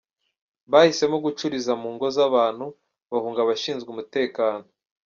[0.71, 2.65] Bahisemo gucuriza mu ngo z’abantu
[3.11, 4.65] bahunga abashinzwe umutekano